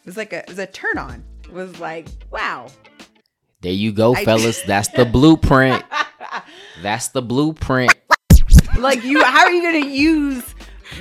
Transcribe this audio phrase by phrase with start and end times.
[0.00, 1.24] It was like a it was a turn on.
[1.44, 2.68] It was like, wow.
[3.60, 4.62] There you go, I- fellas.
[4.66, 5.84] That's the blueprint.
[6.82, 7.94] That's the blueprint.
[8.78, 10.54] like you how are you gonna use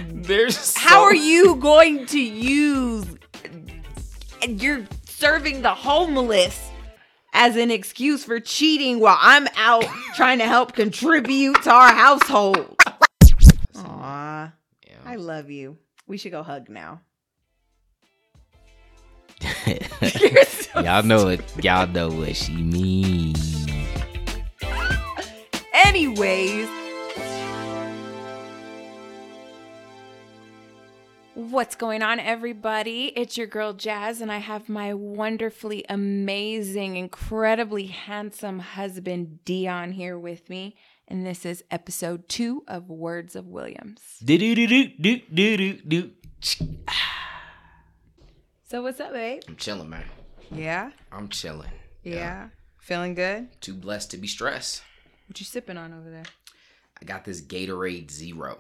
[0.08, 3.06] There's how are you going to use
[4.42, 6.70] and you're serving the homeless
[7.34, 9.86] as an excuse for cheating while I'm out
[10.16, 12.76] trying to help contribute to our household.
[13.76, 14.52] Aw,
[15.06, 15.78] I love you.
[16.08, 17.02] We should go hug now.
[20.70, 21.42] So y'all know it.
[21.64, 23.66] Y'all know what she means.
[25.74, 26.70] Anyways,
[31.34, 33.08] what's going on, everybody?
[33.16, 40.20] It's your girl Jazz, and I have my wonderfully amazing, incredibly handsome husband Dion here
[40.20, 40.76] with me.
[41.08, 44.02] And this is episode two of Words of Williams.
[44.24, 46.12] Do do do do do do do.
[48.70, 49.42] So, what's up, babe?
[49.48, 50.06] I'm chilling, man.
[50.52, 51.72] Yeah, I'm chilling.
[52.04, 52.50] yeah.
[52.78, 53.50] Feeling good?
[53.62, 54.84] Too blessed to be stressed.
[55.28, 56.24] What you sipping on over there?
[57.02, 58.58] I got this Gatorade Zero.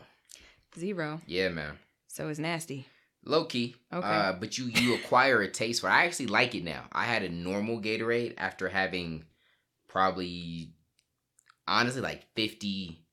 [0.77, 1.21] Zero.
[1.25, 1.77] Yeah, man.
[2.07, 2.85] So it's nasty.
[3.25, 3.75] Low key.
[3.93, 4.07] Okay.
[4.07, 5.93] Uh, but you you acquire a taste for it.
[5.93, 6.85] I actually like it now.
[6.91, 9.25] I had a normal Gatorade after having
[9.87, 10.73] probably
[11.67, 13.03] honestly like 50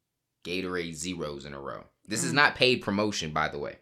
[0.45, 1.85] Gatorade zeros in a row.
[2.07, 2.37] This is Mm.
[2.37, 3.77] not paid promotion, by the way.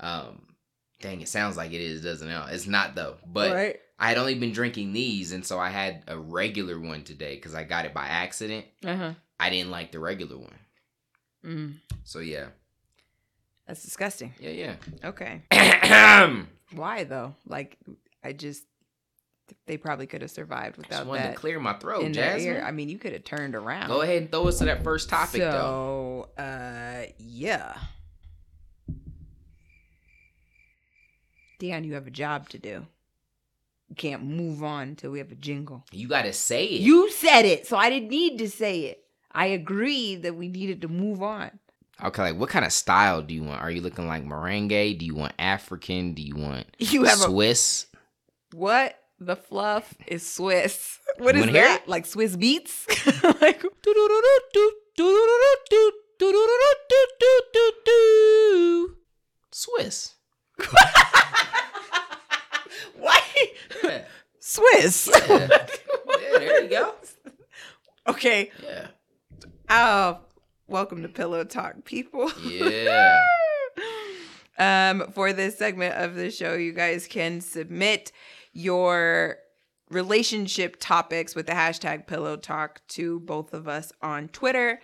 [0.00, 0.55] Um
[1.00, 2.42] dang, it sounds like it is, doesn't it?
[2.50, 3.16] It's not though.
[3.26, 3.80] But right.
[3.98, 7.54] I had only been drinking these, and so I had a regular one today because
[7.54, 8.66] I got it by accident.
[8.84, 9.12] Uh huh.
[9.38, 10.58] I didn't like the regular one.
[11.44, 12.46] Mm, So yeah.
[13.66, 14.34] that's disgusting.
[14.40, 14.74] Yeah, yeah.
[15.04, 15.42] Okay.
[16.72, 17.34] Why though?
[17.46, 17.78] Like,
[18.24, 18.64] I just
[19.66, 22.62] they probably could have survived Just without wanted that to clear my throat, in Jasmine.
[22.64, 23.88] I mean, you could have turned around.
[23.88, 26.28] Go ahead and throw us to that first topic, though.
[26.36, 27.76] so, uh, yeah.
[31.58, 32.86] Dion, you have a job to do.
[33.88, 35.84] You can't move on until we have a jingle.
[35.92, 36.80] You gotta say it.
[36.80, 39.04] You said it, so I didn't need to say it.
[39.32, 41.50] I agreed that we needed to move on.
[42.02, 42.22] okay?
[42.22, 43.60] Like, what kind of style do you want?
[43.62, 44.98] Are you looking like merengue?
[44.98, 46.14] Do you want African?
[46.14, 47.86] Do you want You have a Swiss?
[48.52, 48.98] what?
[49.20, 50.98] The fluff is Swiss.
[51.18, 51.84] What You is that?
[51.88, 53.40] Like Swizz Beatz?
[53.40, 53.62] like
[59.52, 60.14] Swiss.
[62.98, 63.20] Why?
[63.84, 64.04] Yeah.
[64.40, 65.08] Swiss.
[65.28, 65.48] Yeah.
[65.48, 66.94] Yeah, there you go.
[68.08, 68.50] okay.
[68.62, 68.86] Yeah.
[69.88, 70.18] Oh,
[70.66, 72.28] welcome to Pillow Talk, people.
[72.42, 73.22] Yeah.
[74.58, 78.10] um, for this segment of the show, you guys can submit
[78.52, 79.36] your
[79.88, 84.80] relationship topics with the hashtag Pillow Talk to both of us on Twitter.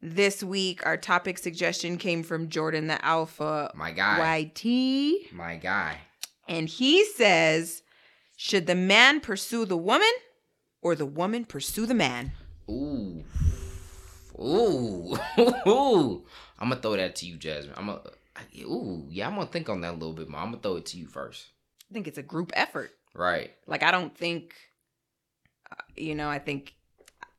[0.00, 4.38] This week, our topic suggestion came from Jordan the Alpha My guy.
[4.38, 5.30] YT.
[5.30, 5.98] My guy.
[6.48, 7.82] And he says,
[8.38, 10.08] should the man pursue the woman
[10.80, 12.32] or the woman pursue the man?
[12.70, 13.24] Ooh.
[14.40, 15.16] Ooh.
[15.66, 16.24] Ooh.
[16.58, 17.74] I'm gonna throw that to you, Jasmine.
[17.76, 18.00] I'm gonna.
[18.62, 19.26] Ooh, yeah.
[19.26, 20.40] I'm gonna think on that a little bit more.
[20.40, 21.46] I'm gonna throw it to you first.
[21.90, 22.90] I think it's a group effort.
[23.14, 23.52] Right.
[23.66, 24.54] Like, I don't think,
[25.72, 26.74] uh, you know, I think,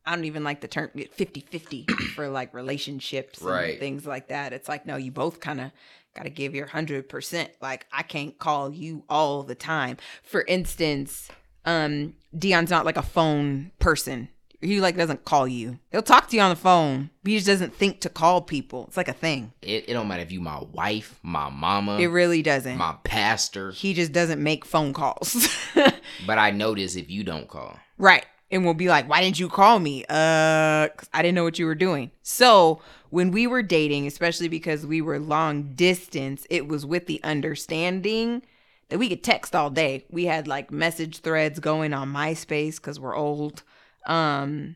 [0.05, 1.83] I don't even like the term 50 50
[2.15, 3.79] for like relationships and Right.
[3.79, 4.51] things like that.
[4.53, 5.71] It's like, no, you both kind of
[6.15, 7.49] got to give your 100%.
[7.61, 9.97] Like, I can't call you all the time.
[10.23, 11.29] For instance,
[11.65, 14.29] um, Dion's not like a phone person.
[14.61, 15.79] He like doesn't call you.
[15.91, 18.85] He'll talk to you on the phone, but he just doesn't think to call people.
[18.87, 19.53] It's like a thing.
[19.61, 22.77] It, it don't matter if you my wife, my mama, It really doesn't.
[22.77, 23.71] my pastor.
[23.71, 25.47] he just doesn't make phone calls.
[26.25, 27.79] But I notice if you don't call.
[27.97, 28.25] Right.
[28.51, 30.03] And we'll be like, why didn't you call me?
[30.09, 32.09] Uh, 'cause I didn't know what you were doing.
[32.23, 32.81] So
[33.11, 38.41] when we were dating, especially because we were long distance, it was with the understanding
[38.89, 40.03] that we could text all day.
[40.09, 43.61] We had like message threads going on MySpace because we're old.
[44.05, 44.75] Um,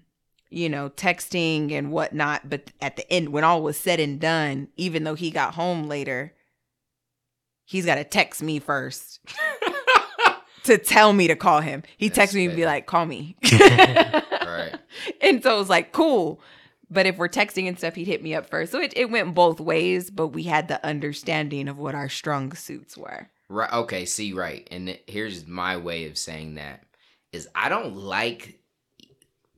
[0.50, 2.50] you know, texting and whatnot.
[2.50, 5.88] But at the end, when all was said and done, even though he got home
[5.88, 6.34] later,
[7.66, 9.20] he's got to text me first
[10.64, 11.84] to tell me to call him.
[11.98, 13.36] He That's texted me and be like, call me.
[14.44, 14.76] Right.
[15.22, 16.40] And so it was like, cool.
[16.90, 18.72] But if we're texting and stuff, he'd hit me up first.
[18.72, 22.54] So it, it went both ways, but we had the understanding of what our strong
[22.54, 23.30] suits were.
[23.50, 23.74] Right.
[23.74, 24.06] Okay.
[24.06, 24.68] See, right.
[24.70, 26.84] And here's my way of saying that
[27.32, 28.60] is I don't like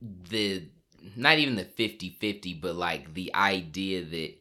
[0.00, 0.64] the
[1.16, 4.34] not even the 50-50, but like the idea that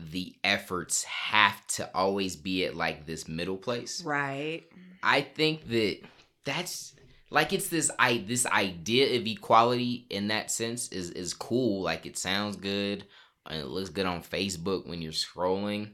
[0.00, 4.02] the efforts have to always be at like this middle place.
[4.04, 4.64] Right.
[5.02, 6.00] I think that
[6.44, 6.94] that's
[7.30, 11.82] like it's this i this idea of equality in that sense is is cool.
[11.82, 13.04] Like it sounds good
[13.48, 15.92] and it looks good on Facebook when you're scrolling,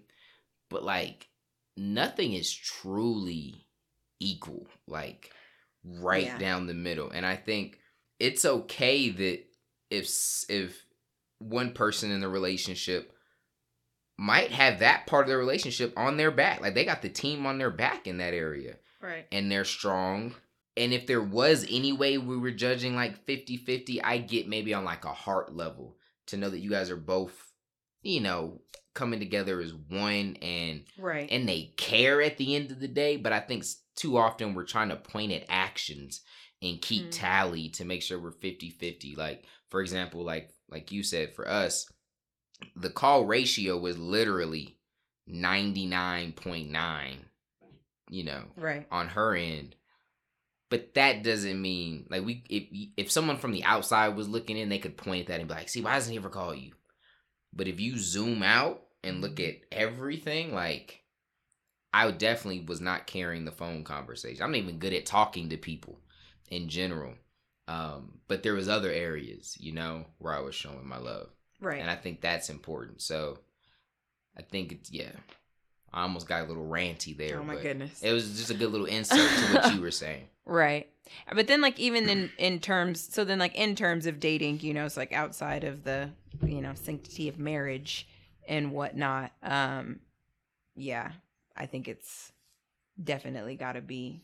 [0.70, 1.28] but like
[1.76, 3.66] nothing is truly
[4.20, 5.32] equal, like
[5.84, 6.38] right Yeah.
[6.38, 7.10] down the middle.
[7.10, 7.78] And I think
[8.19, 9.44] it's okay that
[9.90, 10.08] if
[10.49, 10.84] if
[11.38, 13.12] one person in the relationship
[14.16, 17.46] might have that part of the relationship on their back, like they got the team
[17.46, 19.26] on their back in that area Right.
[19.32, 20.34] and they're strong.
[20.76, 24.84] And if there was any way we were judging like 50-50, I get maybe on
[24.84, 25.96] like a heart level
[26.26, 27.52] to know that you guys are both,
[28.02, 28.60] you know,
[28.94, 31.28] coming together as one and Right.
[31.31, 33.17] and they care at the end of the day.
[33.17, 33.64] But I think
[33.96, 36.22] too often we're trying to point at actions
[36.64, 37.11] and keep Mm.
[37.12, 39.14] tally to make sure we're 50-50.
[39.14, 41.87] Like, for example, like like you said, for us,
[42.75, 44.78] the call ratio was literally
[45.28, 47.16] 99.9,
[48.11, 48.87] you know, right.
[48.90, 49.76] on her end.
[50.70, 52.64] But that doesn't mean like we if
[52.96, 55.55] if someone from the outside was looking in, they could point at that and be
[55.55, 56.72] like, "See, why doesn't he ever call you?"
[57.52, 61.05] But if you zoom out and look at everything, like
[61.93, 64.43] I definitely was not carrying the phone conversation.
[64.43, 66.00] I'm not even good at talking to people
[66.50, 67.14] in general.
[67.67, 71.31] Um, but there was other areas, you know, where I was showing my love,
[71.61, 71.81] Right.
[71.81, 73.00] and I think that's important.
[73.00, 73.38] So
[74.37, 75.12] I think it's yeah.
[75.93, 77.38] I almost got a little ranty there.
[77.41, 78.02] oh my but goodness.
[78.02, 80.25] It was just a good little insert to what you were saying.
[80.44, 80.88] Right.
[81.32, 84.75] But then like even in in terms so then like in terms of dating, you
[84.75, 86.11] know, it's like outside of the,
[86.44, 88.06] you know, sanctity of marriage
[88.49, 89.32] and whatnot.
[89.43, 90.00] Um
[90.76, 91.12] yeah,
[91.56, 92.32] I think it's
[93.02, 94.23] definitely gotta be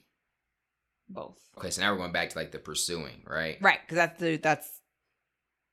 [1.11, 1.37] both.
[1.59, 3.59] Okay, so now we're going back to like the pursuing, right?
[3.61, 4.81] Right, because that's the that's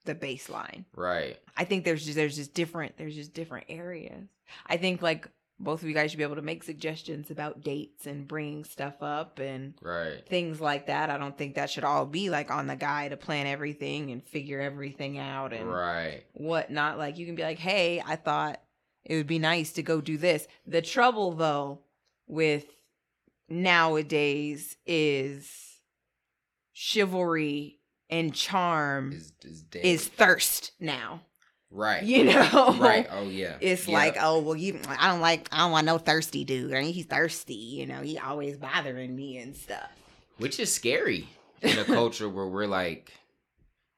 [0.06, 0.86] the baseline.
[0.96, 1.38] Right.
[1.56, 4.28] I think there's just there's just different there's just different areas.
[4.66, 5.28] I think like
[5.60, 9.02] both of you guys should be able to make suggestions about dates and bringing stuff
[9.02, 10.24] up and Right.
[10.28, 11.10] things like that.
[11.10, 14.24] I don't think that should all be like on the guy to plan everything and
[14.24, 16.24] figure everything out and Right.
[16.34, 16.98] whatnot.
[17.00, 18.62] Like you can be like, hey, I thought
[19.04, 20.48] it would be nice to go do this.
[20.68, 21.80] The trouble though
[22.28, 22.66] with
[23.50, 25.50] nowadays is
[26.74, 27.80] chivalry
[28.10, 31.22] and charm Is is is thirst now.
[31.72, 32.04] right.
[32.04, 32.76] You know?
[32.80, 33.08] Right.
[33.12, 33.58] Oh yeah.
[33.60, 33.94] It's Yep.
[33.94, 34.80] like, oh well, you.
[34.88, 35.50] I don't like.
[35.52, 36.74] I don't want no thirsty dude.
[36.74, 37.54] I mean, he's thirsty.
[37.56, 39.90] You know, he always bothering me and stuff.
[40.38, 41.28] which is scary
[41.62, 43.12] in a culture where we're like,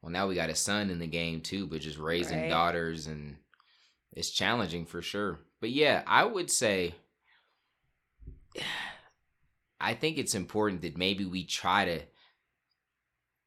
[0.02, 2.50] well, now we got a son in the game too, but just raising Right.
[2.50, 3.36] daughters and
[4.14, 5.40] it's challenging for sure.
[5.60, 6.96] But yeah, I would say,
[9.80, 12.02] I think it's important that maybe we try to,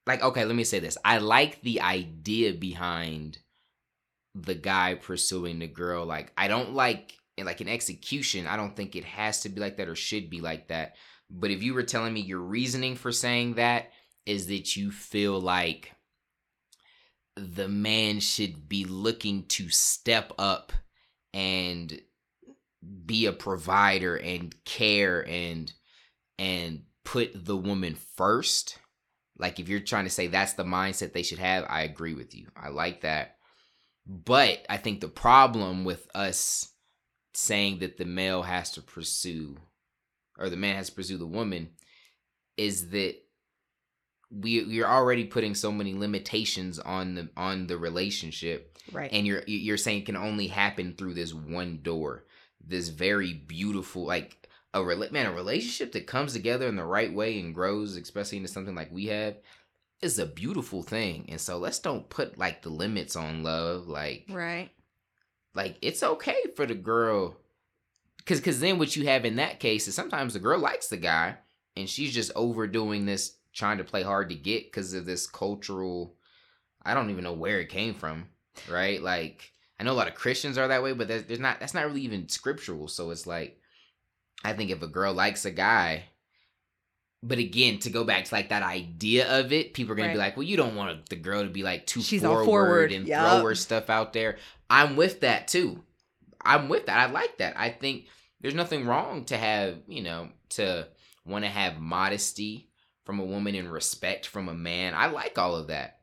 [0.06, 0.98] like, okay, let me say this.
[1.04, 3.38] I like the idea behind
[4.34, 6.06] the guy pursuing the girl.
[6.06, 9.76] Like, I don't like, like an execution, I don't think it has to be like
[9.76, 10.96] that or should be like that.
[11.30, 13.90] But if you were telling me your reasoning for saying that
[14.26, 15.92] is that you feel like
[17.36, 20.72] the man should be looking to step up
[21.32, 22.00] and
[23.06, 25.72] be a provider and care and
[26.38, 28.78] and put the woman first
[29.38, 32.34] like if you're trying to say that's the mindset they should have i agree with
[32.34, 32.48] you.
[32.56, 33.36] I like that.
[34.06, 36.68] But i think the problem with us
[37.34, 39.56] saying that the male has to pursue
[40.38, 41.70] or the man has to pursue the woman
[42.56, 43.16] is that
[44.30, 48.68] we we're already putting so many limitations on the on the relationship.
[48.90, 49.12] Right.
[49.12, 52.24] and you're you're saying it can only happen through this one door
[52.66, 54.41] this very beautiful like
[54.74, 58.48] a man a relationship that comes together in the right way and grows especially into
[58.48, 59.36] something like we have
[60.00, 61.26] is a beautiful thing.
[61.28, 64.70] And so let's don't put like the limits on love like right.
[65.54, 67.36] like it's okay for the girl
[68.18, 70.96] because because then what you have in that case is sometimes the girl likes the
[70.96, 71.36] guy
[71.76, 76.14] and she's just overdoing this trying to play hard to get because of this cultural
[76.84, 78.26] i don't even know where it came from
[78.70, 79.02] right?
[79.02, 81.74] Like i know a lot of christians are that way but there's, there's not that's
[81.74, 82.88] not really even scriptural.
[82.88, 83.58] So it's like
[84.44, 86.04] i think if a girl likes a guy
[87.22, 90.18] but again to go back to like that idea of it people are gonna be
[90.18, 93.06] like well you don't want the girl to be like too She's forward, forward, and
[93.06, 93.40] yup.
[93.40, 94.38] throw her stuff out there.
[94.68, 95.82] I'm with that too.
[96.44, 96.96] I'm with that.
[96.98, 97.54] I like that.
[97.56, 98.06] I think
[98.40, 100.88] there's nothing wrong to have you know to
[101.24, 102.68] want to have modesty
[103.04, 104.94] from a woman and respect from a man.
[104.94, 105.98] I like all of that.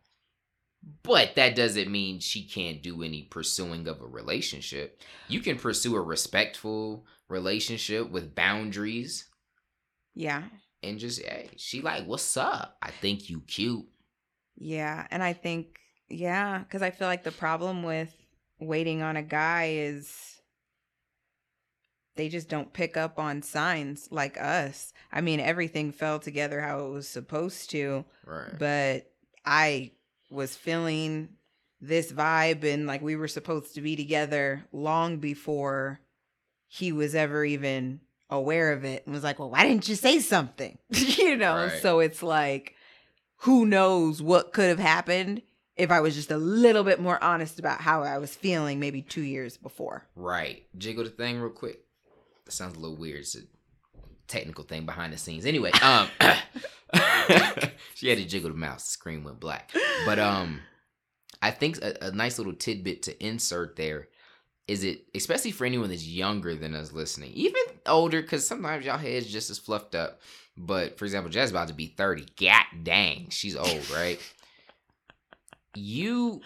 [1.03, 5.01] But that doesn't mean she can't do any pursuing of a relationship.
[5.27, 9.25] You can pursue a respectful relationship with boundaries
[10.15, 10.43] Yeah.
[10.83, 13.85] and just hey she like what's up i think you cute
[14.57, 15.07] Yeah.
[15.09, 18.13] And I think, yeah, because I feel like the problem with
[18.59, 20.11] waiting on a guy is
[22.15, 24.91] they just don't pick up on signs like us.
[25.13, 29.11] I mean, everything fell together how it was supposed to, right but
[29.45, 29.91] I
[30.29, 31.29] was feeling
[31.79, 36.01] this vibe and like we were supposed to be together long before
[36.69, 37.99] he was ever even
[38.29, 40.77] aware of it and was like, well, why didn't you say something?
[40.91, 41.55] you know?
[41.55, 41.81] Right.
[41.81, 42.75] So it's like,
[43.37, 45.41] who knows what could have happened
[45.75, 49.01] if I was just a little bit more honest about how I was feeling maybe
[49.01, 50.05] two years before.
[50.15, 50.63] Right.
[50.77, 51.79] Jiggle the thing real quick.
[52.45, 53.21] That sounds a little weird.
[53.21, 53.41] It's a
[54.27, 55.45] technical thing behind the scenes.
[55.47, 56.07] Anyway, um
[57.95, 59.71] she had to jiggle the mouse, the screen went black.
[60.05, 60.59] But um
[61.41, 64.09] I think a, a nice little tidbit to insert there
[64.69, 68.99] is it especially for anyone that's younger than us listening, even older, because sometimes y'all
[68.99, 70.21] heads just as fluffed up.
[70.55, 72.27] But for example, Jazz about to be 30.
[72.39, 74.19] God dang, she's old, right?
[75.75, 76.41] you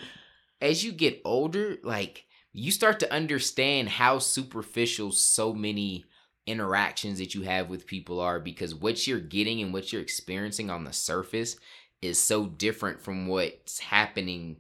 [0.61, 6.05] as you get older, like you start to understand how superficial so many
[6.47, 10.69] interactions that you have with people are because what you're getting and what you're experiencing
[10.69, 11.57] on the surface
[12.01, 14.55] is so different from what's happening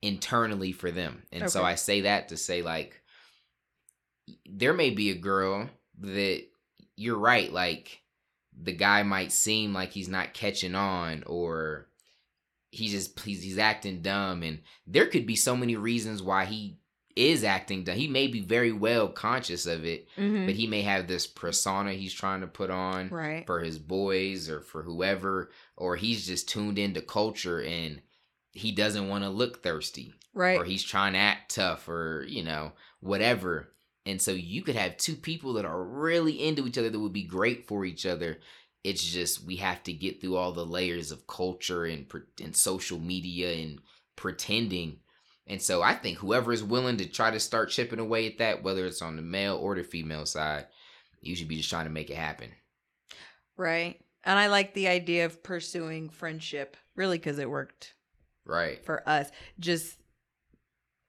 [0.00, 1.24] internally for them.
[1.30, 3.01] And so I say that to say like
[4.46, 5.68] there may be a girl
[6.00, 6.42] that
[6.96, 8.00] you're right like
[8.60, 11.86] the guy might seem like he's not catching on or
[12.70, 16.76] he's just he's, he's acting dumb and there could be so many reasons why he
[17.16, 20.46] is acting dumb he may be very well conscious of it Mm-hmm.
[20.46, 23.46] but he may have this persona he's trying to put on right.
[23.46, 28.00] for his boys or for whoever or he's just tuned into culture and
[28.52, 30.58] he doesn't want to look thirsty Right.
[30.58, 33.68] or he's trying to act tough or you know whatever
[34.06, 37.12] and so you could have two people that are really into each other that would
[37.12, 38.38] be great for each other
[38.84, 42.06] it's just we have to get through all the layers of culture and
[42.42, 43.78] and social media and
[44.16, 44.98] pretending
[45.46, 48.62] and so i think whoever is willing to try to start chipping away at that
[48.62, 50.66] whether it's on the male or the female side
[51.20, 52.50] you should be just trying to make it happen
[53.56, 54.00] Right.
[54.24, 57.94] And I like the idea of pursuing friendship, really, because it worked
[58.44, 59.30] right for us.
[59.58, 59.98] Just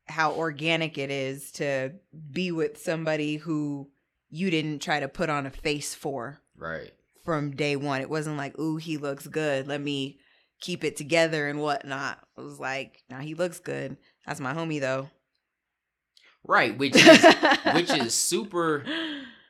[0.07, 1.91] how organic it is to
[2.31, 3.89] be with somebody who
[4.29, 6.91] you didn't try to put on a face for right
[7.23, 8.01] from day one.
[8.01, 9.67] It wasn't like, ooh, he looks good.
[9.67, 10.19] Let me
[10.59, 12.19] keep it together and whatnot.
[12.37, 13.97] It was like, nah, he looks good.
[14.25, 15.09] That's my homie though.
[16.45, 17.25] right which is
[17.73, 18.83] which is super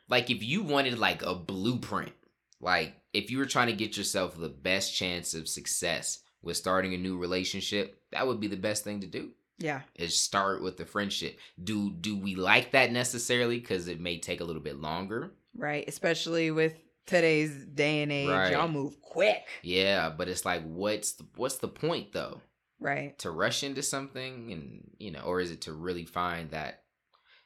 [0.09, 2.11] like if you wanted like a blueprint
[2.59, 6.93] like if you were trying to get yourself the best chance of success with starting
[6.93, 9.31] a new relationship that would be the best thing to do
[9.63, 9.81] yeah.
[9.95, 14.41] is start with the friendship do do we like that necessarily because it may take
[14.41, 15.85] a little bit longer Right.
[15.87, 16.73] Especially with
[17.05, 18.27] today's day and age.
[18.29, 18.51] Right.
[18.53, 19.43] Y'all move quick.
[19.61, 22.41] yeah but it's like what's the, what's the point though
[22.79, 23.17] Right.
[23.19, 26.81] to rush into something and you know or is it to really find that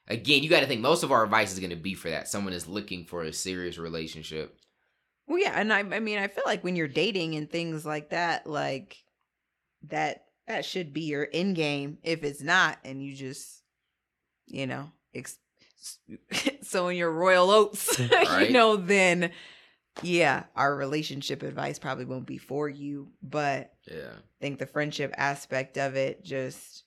[0.07, 2.27] again you got to think most of our advice is going to be for that
[2.27, 4.57] someone is looking for a serious relationship
[5.27, 8.11] Well, yeah, and I, I mean, I feel like when you're dating and things like
[8.11, 8.95] that, like
[9.89, 11.97] that, that should be your end game.
[12.03, 13.63] If it's not, and you just,
[14.47, 15.39] you know, ex-
[16.61, 18.47] sowing your royal oats, Right.
[18.47, 19.31] you know, then
[20.03, 23.09] yeah, our relationship advice probably won't be for you.
[23.21, 26.83] But yeah I think the friendship aspect of it, just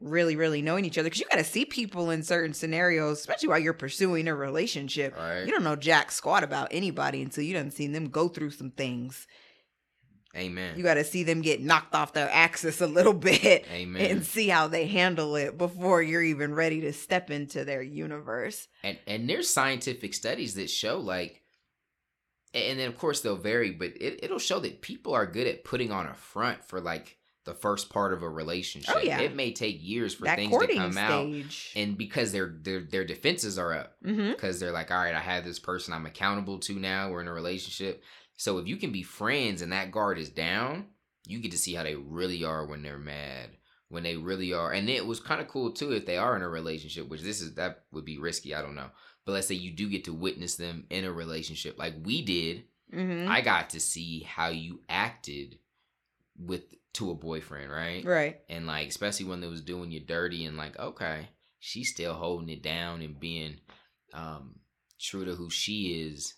[0.00, 3.48] really, really knowing each other, because you got to see people in certain scenarios, especially
[3.48, 5.16] while you're pursuing a relationship.
[5.16, 8.50] right You don't know jack squat about anybody until you done seen them go through
[8.50, 9.26] some things.
[10.36, 14.10] Amen You got to see them get knocked off their axis a little bit amen
[14.10, 18.68] and see how they handle it before you're even ready to step into their universe.
[18.82, 21.42] and and there's scientific studies that show like
[22.52, 25.64] and then of course they'll vary but it, it'll show that people are good at
[25.64, 29.20] putting on a front for like the first part of a relationship Oh, yeah.
[29.20, 31.30] it may take years for that things to come out
[31.76, 34.30] and because their their their defenses are up mm-hmm.
[34.30, 37.28] because they're like all right i have this person i'm accountable to now we're in
[37.28, 38.02] a relationship
[38.36, 40.86] so if you can be friends and that guard is down
[41.26, 43.50] you get to see how they really are when they're mad
[43.88, 46.42] when they really are and it was kind of cool too if they are in
[46.42, 48.90] a relationship which this is that would be risky i don't know
[49.24, 52.64] but let's say you do get to witness them in a relationship like we did
[52.92, 53.28] Mm-hmm.
[53.28, 55.58] i got to see how you acted
[56.38, 56.62] with
[56.92, 58.40] to a boyfriend right right.
[58.48, 62.50] and like especially when they was doing you dirty and like okay she's still holding
[62.50, 63.56] it down and being
[64.12, 64.56] um
[65.00, 66.34] true to who she is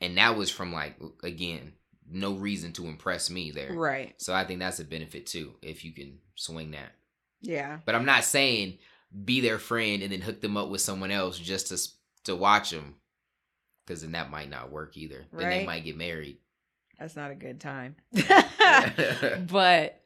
[0.00, 1.72] and that was from like again
[2.10, 4.14] no reason to impress me there Right.
[4.18, 6.92] so i think that's a benefit too if you can swing that
[7.42, 7.78] Yeah.
[7.84, 8.78] but i'm not saying
[9.24, 11.78] be their friend and then hook them up with someone else just to
[12.24, 12.94] to watch them
[13.86, 15.40] because then that might not work either right.
[15.40, 16.38] then they might get married
[16.98, 17.96] That's not a good time.
[18.12, 20.00] but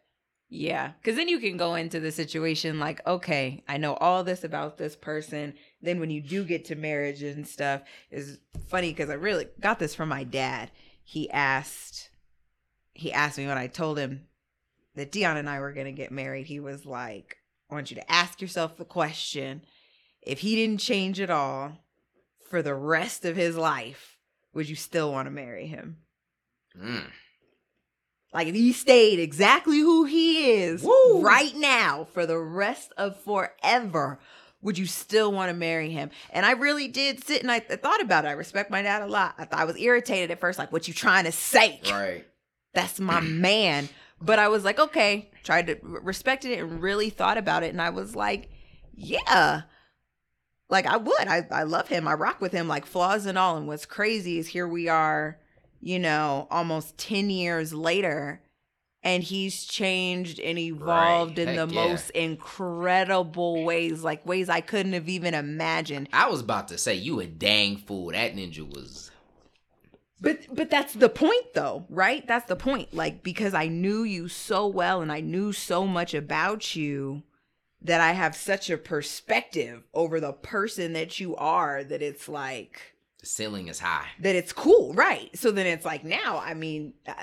[0.55, 4.45] yeah, because then you can go into the situation like, okay, I know all this
[4.45, 5.55] about this person.
[5.81, 7.81] Then when you do get to marriage and stuff,
[8.11, 10.71] is funny because I really got this from my dad.
[11.03, 12.11] He asked,
[12.93, 14.27] he asked me when I told him
[14.95, 16.49] that Dion and I were gonna get married.
[16.49, 17.39] He was like,
[17.71, 19.63] I want you to ask yourself the question:
[20.21, 21.79] if he didn't change at all
[22.51, 24.19] for the rest of his life,
[24.53, 25.97] would you still want to marry him?
[26.79, 27.07] Mm.
[28.33, 31.23] Like if he stayed exactly who he is Woo.
[31.23, 34.19] right now for the rest of forever,
[34.63, 36.11] would you still want to marry him?
[36.31, 38.29] And I really did sit and I, I thought about it.
[38.29, 39.35] I respect my dad a lot.
[39.37, 41.81] I thought I was irritated at first, like, what you trying to say?
[41.91, 42.27] Right.
[42.73, 43.89] That's my man.
[44.21, 47.71] But I was like, okay, tried to respected it and really thought about it.
[47.71, 48.51] And I was like,
[48.95, 49.63] yeah.
[50.71, 51.29] Like I would.
[51.29, 52.09] I, I love him.
[52.09, 53.57] I rock with him, like flaws and all.
[53.57, 55.39] And what's crazy is here we are,
[55.83, 58.41] you know, almost 10 years later,
[59.03, 61.49] and he's changed and evolved Right.
[61.49, 61.89] in the Heck yeah.
[61.89, 66.09] most incredible ways, like ways I couldn't have even imagined.
[66.13, 68.13] I was about to say you a dang fool.
[68.13, 69.11] That ninja was
[70.21, 72.25] But but that's the point though, right?
[72.29, 72.95] That's the point.
[72.95, 77.25] Like because I knew you so well and I knew so much about you
[77.81, 82.92] that I have such a perspective over the person that you are that it's like
[83.23, 84.07] the ceiling is high.
[84.21, 85.31] that it's cool, right?
[85.39, 87.15] So then it's like now, I mean, uh,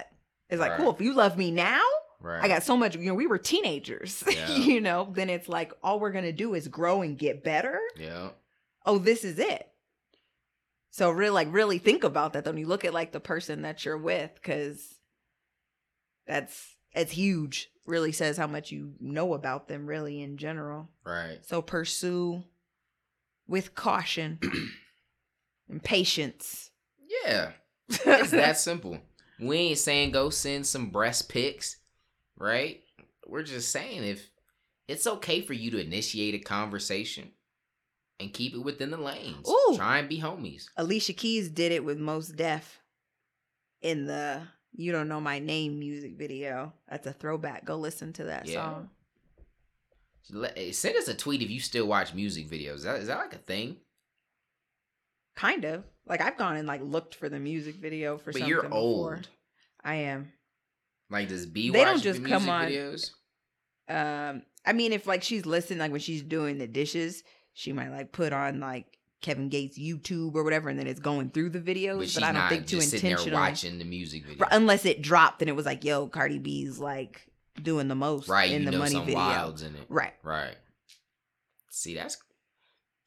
[0.49, 0.79] it's like Right.
[0.79, 1.83] cool if you love me now.
[2.21, 2.43] Right.
[2.43, 4.51] I got so much, you know, we were teenagers, Yeah.
[4.55, 7.79] you know, then it's like all we're going to do is grow and get better
[7.95, 8.29] Yeah.
[8.85, 9.67] oh, this is it.
[10.91, 13.85] So really, like, really think about that when you look at like the person that
[13.85, 14.95] you're with, because
[16.25, 17.69] that's it's huge.
[17.85, 20.89] Really says how much you know about them, really in general.
[21.05, 21.39] Right.
[21.43, 22.43] So pursue
[23.47, 24.39] with caution
[25.69, 26.71] and patience.
[27.25, 27.51] Yeah.
[27.87, 28.99] It's that simple.
[29.39, 31.77] We ain't saying go send some breast pics,
[32.37, 32.81] right?
[33.27, 34.29] We're just saying if
[34.87, 37.31] it's okay for you to initiate a conversation
[38.19, 39.47] and keep it within the lanes.
[39.47, 39.73] Ooh.
[39.77, 40.65] Try and be homies.
[40.75, 42.79] Alicia Keys did it with Mos Def
[43.81, 44.41] in the
[44.73, 46.73] "You Don't Know My Name" music video.
[46.89, 47.63] That's a throwback.
[47.65, 48.55] Go listen to that Yeah.
[48.55, 48.89] song.
[50.71, 52.75] Send us a tweet if you still watch music videos.
[52.75, 53.77] Is that, is that like a thing?
[55.39, 55.83] Kind of.
[56.05, 58.77] Like I've gone and like looked for the music video for But something you're before.
[59.15, 59.27] old.
[59.83, 60.33] I am.
[61.09, 63.11] Like does B They don't just music come on- videos?
[63.87, 67.23] Um I mean if like she's listening like when she's doing the dishes,
[67.53, 71.29] she might like put on like Kevin Gates YouTube or whatever and then it's going
[71.29, 73.41] through the videos, But but, I don't think too just sitting there intentionally.
[73.41, 74.45] watching the music video.
[74.51, 77.21] Unless it dropped and it was like, yo, Cardi B's like
[77.61, 79.15] doing the most Right, in the money video.
[79.15, 79.85] wilds in it.
[79.89, 80.13] Right.
[80.23, 80.55] Right.
[81.69, 82.17] See, that's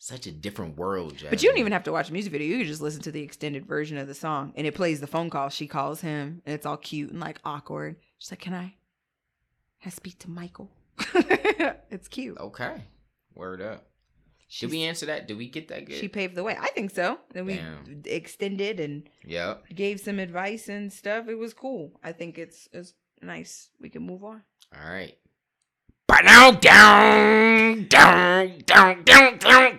[0.03, 1.31] such a different world, Jasmine.
[1.31, 2.49] But you don't even have to watch the music video.
[2.49, 5.07] You can just listen to the extended version of the song, and it plays the
[5.07, 5.49] phone call.
[5.49, 7.97] She calls him, and it's all cute and like awkward.
[8.19, 8.75] She's like, "Can I,
[9.87, 10.71] I speak to Michael?"
[11.15, 12.37] it's cute.
[12.38, 12.83] Okay.
[13.37, 13.87] Word up.
[14.49, 15.29] She, Did we answer that?
[15.29, 15.97] Did we get that good?
[15.97, 16.59] she paved the way.
[16.61, 17.19] I think so.
[17.33, 18.03] Then we Damn.
[18.05, 19.65] extended and Yep.
[19.75, 21.29] gave some advice and stuff.
[21.29, 21.93] It was cool.
[22.03, 23.71] I think it's it's nice.
[23.81, 24.43] We can move on.
[24.77, 25.17] All right.
[26.09, 29.72] Down, now down, down, down, down, down.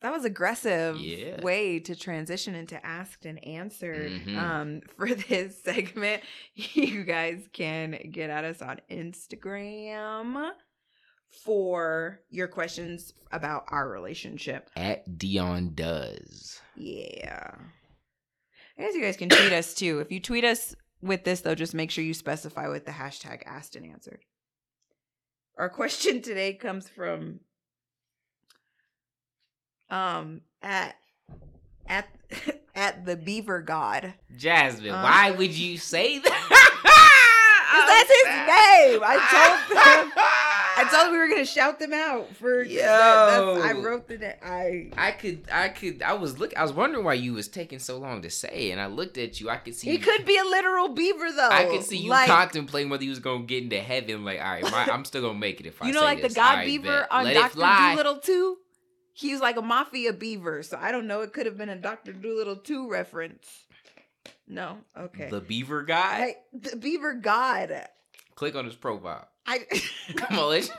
[0.00, 1.40] That was aggressive Yeah.
[1.40, 4.12] way to transition into asked and answered.
[4.12, 4.36] Mhm.
[4.36, 6.22] Um, for this segment,
[6.54, 10.50] you guys can get at us on Instagram
[11.44, 14.68] for your questions about our relationship.
[14.76, 16.60] At Dion does.
[16.76, 17.50] Yeah.
[18.78, 20.00] I guess you guys can tweet us too.
[20.00, 23.42] If you tweet us with this though, just make sure you specify with the hashtag
[23.46, 24.20] asked and answered.
[25.56, 27.40] Our question today comes from
[29.90, 30.96] um at
[31.86, 32.08] at
[32.74, 34.14] at the beaver god.
[34.36, 36.40] Jasmine, Uh, why would you say that?
[37.86, 38.26] that's his
[38.94, 39.00] name.
[39.04, 40.12] I told them
[40.76, 42.80] I them we were gonna shout them out for Yo.
[42.80, 47.04] that- I wrote the I I could, I could, I was look, I was wondering
[47.04, 49.50] why you was taking so long to say, and I looked at you.
[49.50, 51.50] I could see He could be a literal beaver though.
[51.50, 54.24] I could see you Like, contemplating whether you was gonna get into heaven.
[54.24, 56.34] Like, all right, my, I'm still gonna make it if I you know, like this.
[56.34, 57.60] the God right, Beaver on Doctor.
[57.60, 58.58] Dolittle too.
[59.12, 61.20] He was like a mafia beaver, so I don't know.
[61.20, 63.64] It could have been a Doctor Dolittle two reference.
[64.46, 65.30] No, okay.
[65.30, 66.18] The Beaver guy.
[66.18, 67.86] I, the Beaver God.
[68.34, 69.28] Click on his profile.
[69.46, 69.60] I
[70.16, 70.70] Come on, let's.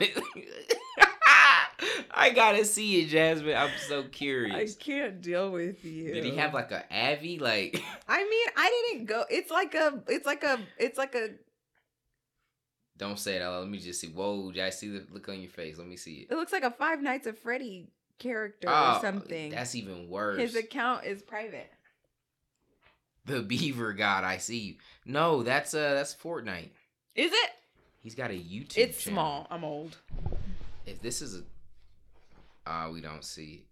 [2.18, 3.56] I gotta see it, Jasmine.
[3.56, 4.76] I'm so curious.
[4.76, 6.14] I can't deal with you.
[6.14, 7.38] Did he have like a Avi?
[7.38, 9.24] Like, I mean, I didn't go.
[9.30, 10.02] It's like a.
[10.08, 10.58] It's like a.
[10.78, 11.30] It's like a.
[12.96, 13.60] don't say it out.
[13.60, 14.08] Let me just see.
[14.08, 15.78] Whoa, I see the look on your face.
[15.78, 16.32] Let me see it.
[16.32, 17.88] It looks like a Five Nights at Freddy
[18.18, 19.50] character Oh, or something.
[19.50, 20.40] That's even worse.
[20.40, 21.70] His account is private.
[23.26, 24.24] the Beaver God.
[24.24, 24.74] I see you.
[25.04, 26.70] No, that's uh, that's Fortnite.
[27.16, 27.50] Is it?
[28.02, 28.76] He's got a YouTube.
[28.76, 29.14] It's channel.
[29.14, 29.46] small.
[29.50, 29.96] I'm old.
[30.84, 31.42] If this is a,
[32.66, 33.64] ah, we don't see.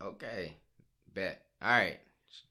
[0.00, 0.04] it.
[0.04, 0.56] Okay,
[1.12, 1.42] bet.
[1.60, 1.98] All right.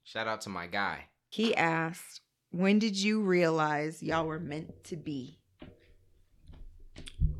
[0.04, 1.06] Shout out to my guy.
[1.30, 2.22] He asked,
[2.52, 5.40] "When did you realize y'all were meant to be?"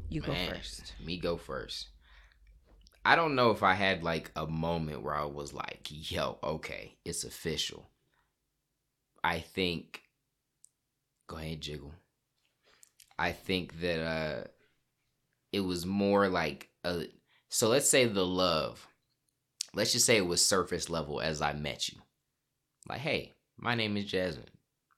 [0.10, 0.94] You go first.
[1.06, 1.90] Me go first.
[3.04, 6.98] I don't know if I had like a moment where I was like, yo, okay,
[7.06, 7.90] it's official.
[9.24, 10.02] I think
[11.28, 11.94] go ahead, jiggle.
[13.18, 14.48] I think that uh
[15.52, 17.06] it was more like a
[17.50, 18.88] so let's say the love.
[19.74, 22.00] Let's just say it was surface level as I met you.
[22.90, 24.46] Like, hey, my name is Jasmine.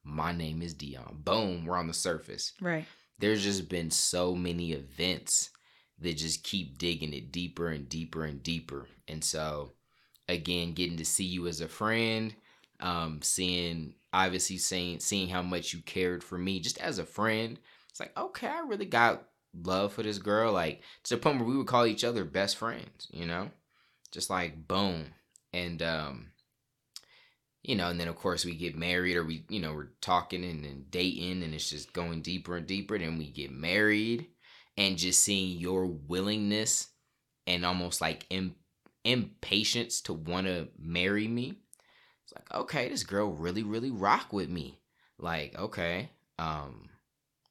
[0.03, 1.19] My name is Dion.
[1.23, 2.53] Boom, we're on the surface.
[2.61, 2.85] Right.
[3.19, 5.49] There's just been so many events
[5.99, 8.87] that just keep digging it deeper and deeper and deeper.
[9.07, 9.73] And so,
[10.27, 12.33] again, getting to see you as a friend,
[12.79, 17.59] um, seeing obviously seeing seeing how much you cared for me just as a friend.
[17.99, 20.53] It's like, okay, I really got love for this girl.
[20.53, 23.49] Like to the point where we would call each other best friends, you know?
[24.11, 25.07] Just like boom.
[25.51, 26.27] And um,
[27.61, 30.45] you know, and then of course we get married or we, you know, we're talking
[30.45, 32.97] and then dating and it's just going deeper and deeper.
[32.97, 34.27] Then we get married
[34.77, 36.87] and just seeing your willingness
[37.47, 38.55] and almost like Im-
[39.03, 41.55] impatience to want to marry me.
[42.23, 44.79] It's like, okay, this girl really, really rock with me.
[45.17, 46.89] Like, okay, um,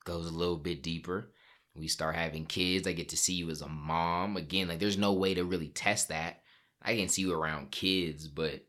[0.08, 1.30] goes a little bit deeper.
[1.76, 2.88] We start having kids.
[2.88, 4.36] I get to see you as a mom.
[4.36, 6.40] Again, like there's no way to really test that.
[6.82, 8.64] I can see you around kids, but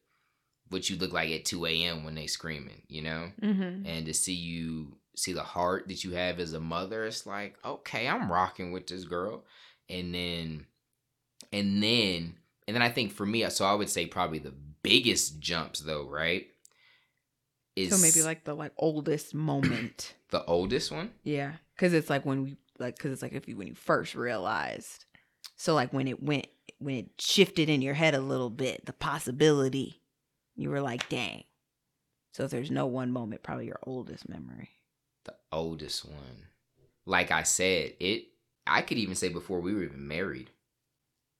[0.69, 2.04] what you look like at 2 a.m.
[2.04, 3.32] when they screaming, you know?
[3.41, 3.86] Mm-hmm.
[3.86, 7.56] And to see you see the heart that you have as a mother, it's like,
[7.65, 9.45] okay, I'm rocking with this girl.
[9.89, 10.65] And then
[11.52, 12.36] and then
[12.67, 16.08] and then I think for me, so I would say probably the biggest jumps though,
[16.08, 16.47] right?
[17.80, 20.13] Is so maybe like the like oldest moment.
[20.32, 21.12] the oldest one?
[21.24, 21.54] Yeah.
[21.78, 25.06] Cause it's like when we like cause it's like if you when you first realized.
[25.56, 26.48] So like when it went
[26.80, 30.02] when it shifted in your head a little bit, the possibility
[30.56, 31.44] you were like, dang.
[32.34, 34.70] So if there's no one moment, probably your oldest memory.
[35.24, 36.48] The oldest one.
[37.06, 38.26] Like I said, it
[38.68, 40.50] I could even say before we were even married.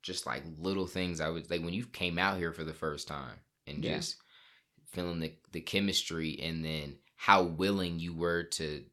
[0.02, 3.10] Just like little things I was like when you came out here for the first
[3.10, 3.97] time and yeah.
[3.97, 4.15] just
[4.91, 8.84] feeling the, the chemistry and then how willing you were to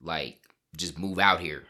[0.00, 0.40] like
[0.76, 1.64] just move out here.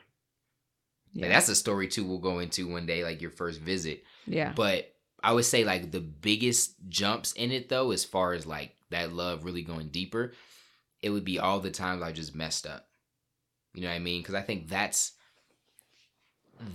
[1.12, 1.27] Yeah.
[1.27, 4.05] Like, that's a story too we'll go into one day, like your first visit.
[4.27, 4.53] Yeah.
[4.55, 8.75] But I would say like the biggest jumps in it though, as far as like
[8.90, 10.33] that love really going deeper,
[11.03, 12.88] it would be all the times I just messed up.
[13.75, 14.22] You know what I mean?
[14.22, 15.12] Because I think that's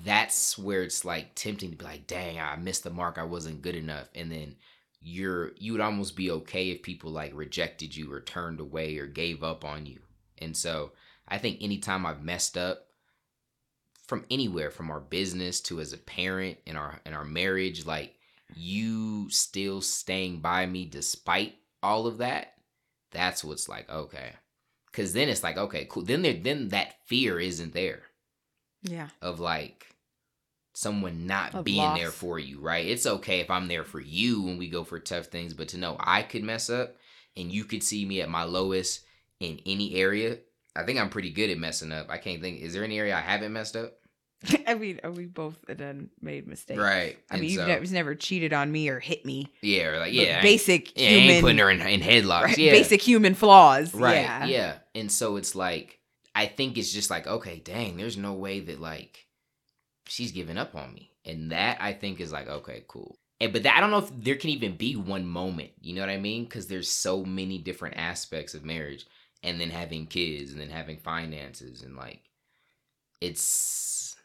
[0.03, 3.17] that's where it's like tempting to be like, dang, I missed the mark.
[3.17, 4.09] I wasn't good enough.
[4.13, 4.55] And then
[5.01, 9.07] you're you would almost be okay if people like rejected you or turned away or
[9.07, 9.99] gave up on you.
[10.37, 10.91] And so
[11.27, 12.87] I think anytime I've messed up
[14.07, 18.15] from anywhere, from our business to as a parent in our in our marriage, like
[18.55, 22.53] you still staying by me despite all of that,
[23.11, 24.33] that's what's like, okay.
[24.91, 26.03] Cause then it's like, okay, cool.
[26.03, 28.03] Then there then that fear isn't there.
[28.83, 29.07] Yeah.
[29.21, 29.90] Of like
[30.81, 31.97] someone not of being loss.
[31.97, 32.85] there for you, right?
[32.85, 35.77] It's okay if I'm there for you when we go for tough things, but to
[35.77, 36.95] know I could mess up
[37.37, 39.01] and you could see me at my lowest
[39.39, 40.39] in any area.
[40.75, 42.07] I think I'm pretty good at messing up.
[42.09, 42.61] I can't think.
[42.61, 43.93] Is there any area I haven't messed up?
[44.67, 47.19] I mean, we both done made mistakes, right?
[47.29, 49.51] I mean, you've so, never, never cheated on me or hit me.
[49.61, 52.43] Yeah, or like yeah, basic yeah, human, putting her in, in headlocks.
[52.43, 53.93] right, yeah, basic human flaws.
[53.93, 54.21] right?
[54.21, 54.45] Yeah.
[54.45, 55.99] yeah, and so it's like
[56.33, 59.27] I think it's just like okay, dang, there's no way that like
[60.11, 63.17] she's giving up on me, and that I think is like okay, cool.
[63.39, 65.71] And but that, I don't know if there can even be one moment.
[65.81, 66.43] You know what I mean?
[66.43, 69.05] Because there's so many different aspects of marriage,
[69.41, 72.21] and then having kids, and then having finances, and like
[73.21, 74.15] it's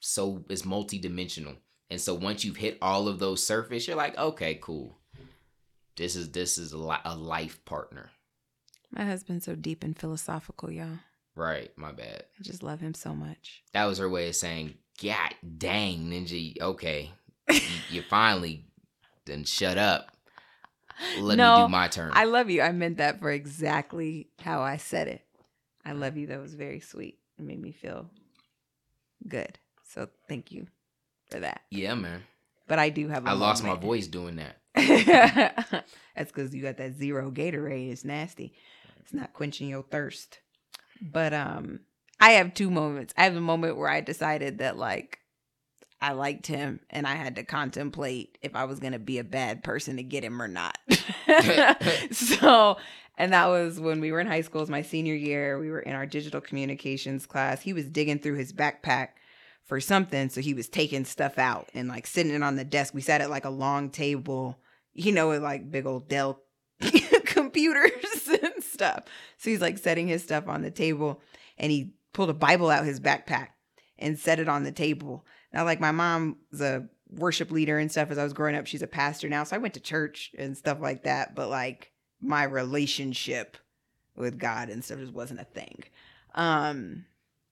[0.00, 1.56] so it's multidimensional.
[1.90, 4.96] And so once you've hit all of those surface, you're like, okay, cool.
[5.96, 8.10] This is this is a, a life partner.
[8.92, 10.98] My husband's so deep and philosophical, y'all.
[11.36, 12.24] Right, my bad.
[12.38, 13.62] I just love him so much.
[13.72, 17.12] That was her way of saying, God dang, Ninja, okay.
[17.50, 18.64] you, you finally
[19.26, 20.10] then shut up.
[21.18, 22.10] Let No, me do my turn.
[22.12, 22.60] I love you.
[22.62, 25.24] I meant that for exactly how I said it.
[25.84, 26.26] I love you.
[26.26, 27.18] That was very sweet.
[27.38, 28.10] It made me feel
[29.26, 29.58] good.
[29.88, 30.66] So thank you
[31.30, 31.62] for that.
[31.70, 32.22] yeah, man.
[32.68, 33.26] But I do have.
[33.26, 34.56] I I lost my voice doing that.
[36.14, 37.90] That's because you got that zero Gatorade.
[37.90, 38.52] It's nasty.
[39.00, 40.38] It's not quenching your thirst.
[41.00, 41.80] But um,
[42.20, 43.14] I have two moments.
[43.16, 45.18] I have a moment where I decided that like
[46.00, 49.62] I liked him, and I had to contemplate if I was gonna be a bad
[49.62, 50.78] person to get him or not.
[52.10, 52.76] so,
[53.18, 54.60] and that was when we were in high school.
[54.60, 55.58] It was my senior year.
[55.58, 57.60] We were in our digital communications class.
[57.62, 59.08] He was digging through his backpack
[59.70, 60.28] for something.
[60.30, 62.92] So he was taking stuff out and like sitting it on the desk.
[62.92, 64.58] We sat at like a long table,
[64.94, 66.42] you know, with like big old Dell
[67.50, 69.04] computers and stuff.
[69.38, 71.20] So he's like setting his stuff on the table
[71.58, 73.48] and he pulled a Bible out his backpack
[73.98, 75.24] and set it on the table.
[75.52, 78.66] Now, like my mom's a worship leader and stuff as I was growing up.
[78.66, 79.44] She's a pastor now.
[79.44, 81.34] So I went to church and stuff like that.
[81.34, 83.56] But like my relationship
[84.16, 85.82] with God and stuff just wasn't a thing.
[86.34, 87.06] Um,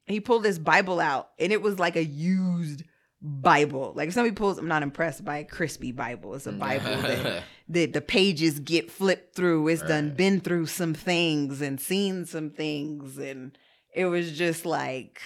[0.06, 2.84] he pulled this Bible out and it was like a used
[3.20, 3.92] Bible.
[3.96, 6.34] Like if somebody pulls, I'm not impressed by a crispy Bible.
[6.34, 9.68] It's a Bible that the, the pages get flipped through.
[9.68, 13.18] It's done been through some things and seen some things.
[13.18, 13.58] And
[13.94, 15.20] it was just like,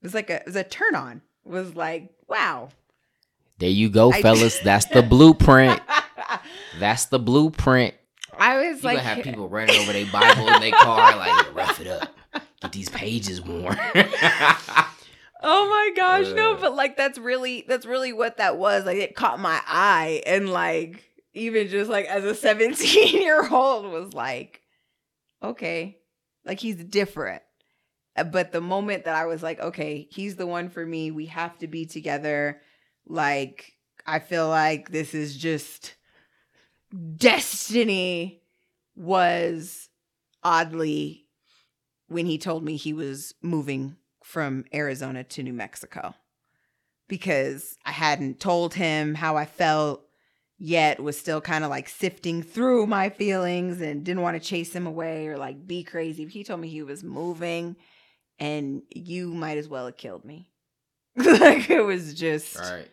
[0.00, 1.22] it was like a, it was a turn on.
[1.46, 2.70] It was like, wow.
[3.58, 4.58] there you go, I- fellas.
[4.60, 5.80] That's the blueprint.
[6.80, 7.94] That's the blueprint.
[8.36, 11.80] I was You like, have people running over their Bible in their car, like rough
[11.80, 12.08] it up,
[12.62, 13.78] get these pages worn.
[15.42, 18.84] Oh my gosh, no, but like that's really that's really what that was.
[18.86, 21.02] Like it caught my eye and like
[21.34, 24.62] even just like as a 17 year old was like,
[25.42, 25.98] okay,
[26.44, 27.42] like he's different.
[28.16, 31.10] Uh, But the moment that I was like, okay, he's the one for me.
[31.10, 32.60] We have to be together.
[33.06, 33.72] Like
[34.06, 35.94] I feel like this is just
[37.16, 38.42] destiny
[38.94, 39.88] was
[40.42, 41.26] oddly
[42.08, 43.96] when he told me he was moving
[44.32, 46.14] from Arizona to New Mexico
[47.06, 50.06] because I hadn't told him how I felt
[50.56, 54.74] yet was still kind of like sifting through my feelings and didn't want to chase
[54.74, 56.24] him away or like be crazy.
[56.24, 57.76] He told me he was moving
[58.38, 60.48] and you might as well have killed me.
[61.16, 62.88] like it was just right.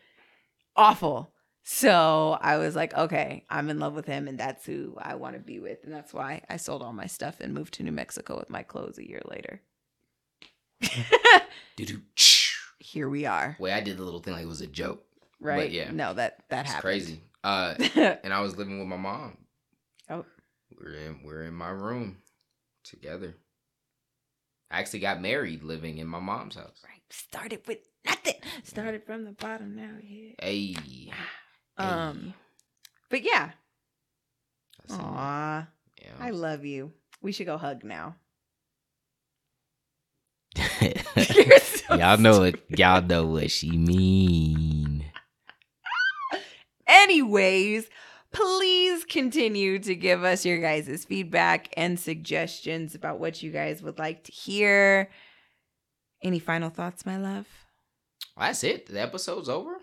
[0.75, 1.32] awful.
[1.63, 5.36] So I was like, okay, I'm in love with him and that's who I want
[5.36, 5.86] to be with.
[5.86, 8.63] And that's why I sold all my stuff and moved to New Mexico with my
[8.63, 9.62] clothes a year later.
[12.80, 13.56] Here we are.
[13.60, 15.04] Wait, I did the little thing like it was a joke.
[15.39, 15.72] Right?
[15.72, 15.92] yeah.
[15.92, 16.82] No, that that It's happened.
[16.82, 17.22] crazy.
[17.44, 17.76] Uh,
[18.24, 19.38] and I was living with my mom.
[20.10, 20.26] Oh.
[20.78, 22.18] We're in we're in my room
[22.84, 23.36] together.
[24.72, 26.82] I actually got married living in my mom's house.
[26.84, 27.02] right.
[27.10, 28.36] Started with nothing.
[28.63, 29.96] Started from the bottom now.
[30.04, 30.34] Yeah.
[30.42, 30.76] Hey.
[31.78, 32.34] Um
[33.10, 33.52] but yeah.
[34.92, 35.68] Aw.
[36.02, 36.08] Yeah.
[36.20, 36.92] I love you.
[37.22, 38.15] We should go hug now.
[41.90, 42.62] y'all know it.
[42.70, 45.06] Y'all know what she mean.
[46.88, 47.88] Anyways,
[48.32, 54.00] please continue to give us your guys' feedback and suggestions about what you guys would
[54.00, 55.10] like to hear.
[56.24, 57.46] Any final thoughts, my love?
[58.36, 58.88] Well, That's it.
[58.88, 59.78] The episode's over.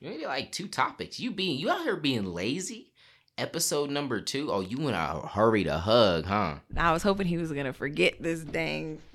[0.00, 1.20] You only like two topics.
[1.20, 2.92] You being you out here being lazy.
[3.38, 4.50] Episode number two.
[4.50, 6.54] Oh, you in a hurry to hug, huh?
[6.74, 8.98] I was hoping he was gonna forget this dang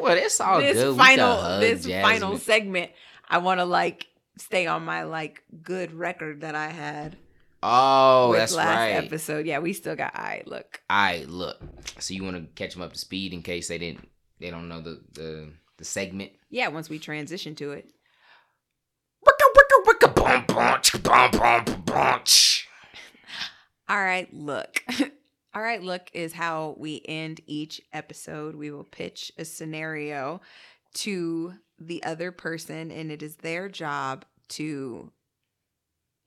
[0.00, 0.18] what?
[0.18, 0.96] It's all this good.
[0.96, 2.90] Final this final segment.
[3.28, 4.06] I want to like
[4.38, 7.16] stay on my like good record that I had
[7.62, 9.04] Oh, that's last right.
[9.04, 9.44] episode.
[9.46, 10.80] Yeah, we still got I look.
[10.88, 11.60] All right, look.
[11.98, 14.08] So you want to catch them up to speed in case they didn't,
[14.38, 16.32] they don't know the the the segment.
[16.48, 17.90] Yeah, once we transition to it.
[23.88, 24.82] All right, look.
[25.52, 28.54] All right, look is how we end each episode.
[28.54, 30.40] We will pitch a scenario
[30.94, 35.10] to the other person, and it is their job to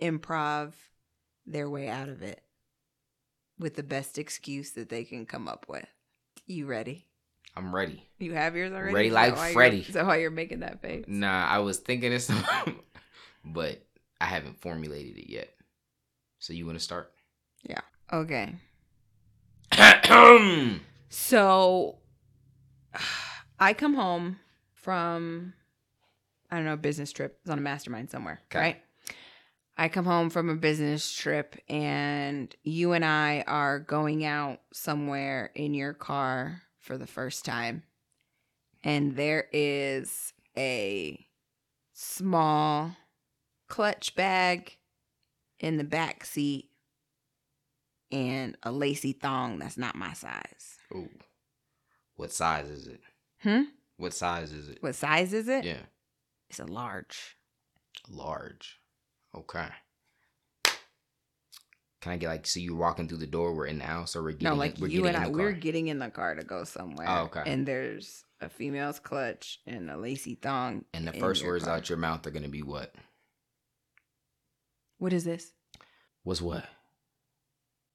[0.02, 0.74] improv
[1.46, 2.42] their way out of it
[3.58, 5.88] with the best excuse that they can come up with.
[6.46, 7.08] You ready?
[7.56, 8.10] I'm ready.
[8.20, 8.94] You have yours already?
[8.94, 9.86] Ready like Freddy.
[9.88, 11.06] Is that why you're making that face?
[11.08, 12.30] Nah, I was thinking this,
[13.46, 13.86] but
[14.20, 15.54] I haven't formulated it yet.
[16.40, 17.14] So you want to start?
[17.70, 17.80] Okay.
[18.12, 18.56] okay.
[21.10, 21.98] So
[23.60, 24.40] I come home
[24.74, 25.54] from
[26.52, 27.40] I don't know, business trip.
[27.42, 28.60] It's on a mastermind somewhere, Okay.
[28.60, 28.82] right?
[29.76, 35.50] I come home from a business trip and you and I are going out somewhere
[35.56, 37.82] in your car for the first time.
[38.84, 41.26] And there is a
[41.94, 42.96] small
[43.68, 44.78] clutch bag
[45.60, 46.70] in the back seat
[48.14, 50.78] and a lacy thong that's not my size.
[50.94, 51.10] Ooh.
[52.16, 53.02] What size is it?
[53.42, 53.64] Hmm?
[53.98, 54.78] What size is it?
[54.82, 55.66] What size is it?
[55.66, 55.82] Yeah,
[56.50, 57.36] It's a large.
[58.10, 58.80] large.
[59.36, 59.68] Okay.
[62.02, 63.54] Can I get like so you're walking through the door?
[63.54, 65.38] We're in the house, or we're getting no, like we're you and I, in the
[65.38, 65.60] we're car?
[65.60, 67.08] getting in the car to go somewhere.
[67.10, 67.44] Oh, okay.
[67.46, 70.84] And there's a female's clutch and a lacy thong.
[70.94, 71.78] and the first words car.
[71.78, 72.94] out your mouth are gonna be what?
[74.98, 75.52] What is this?
[76.24, 76.66] What's what?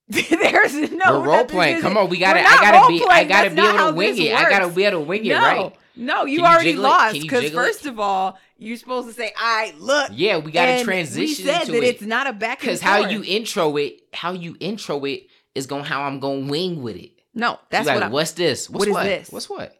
[0.30, 1.82] there's no we're role playing.
[1.82, 2.40] Come on, we gotta.
[2.40, 3.04] I gotta be.
[3.10, 4.32] I gotta be able to wing it.
[4.32, 5.76] I gotta be able to wing it, no, right?
[5.96, 7.66] no, you you already lost because jiggle it?
[7.66, 11.60] first of all, you're supposed to say, "I look." Yeah, we gotta transition We said
[11.62, 15.04] into that it it's not a back because how you intro it, how you intro
[15.04, 17.12] it is going how I'm gonna wing with it.
[17.34, 18.10] No, that's what I'm.
[18.10, 18.70] what's this?
[18.70, 19.04] What's what is what?
[19.04, 19.30] this?
[19.30, 19.76] What's what?